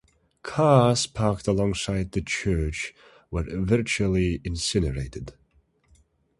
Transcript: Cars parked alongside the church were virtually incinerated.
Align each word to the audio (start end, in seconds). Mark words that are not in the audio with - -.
Cars 0.41 1.05
parked 1.05 1.47
alongside 1.47 2.13
the 2.13 2.23
church 2.23 2.95
were 3.29 3.43
virtually 3.47 4.41
incinerated. 4.43 5.35